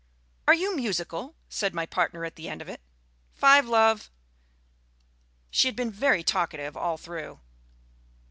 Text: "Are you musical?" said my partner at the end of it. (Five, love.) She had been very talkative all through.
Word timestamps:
"Are 0.47 0.55
you 0.55 0.75
musical?" 0.75 1.35
said 1.47 1.75
my 1.75 1.85
partner 1.85 2.25
at 2.25 2.35
the 2.35 2.49
end 2.49 2.59
of 2.59 2.67
it. 2.67 2.81
(Five, 3.35 3.67
love.) 3.67 4.09
She 5.51 5.67
had 5.67 5.75
been 5.75 5.91
very 5.91 6.23
talkative 6.23 6.75
all 6.75 6.97
through. 6.97 7.39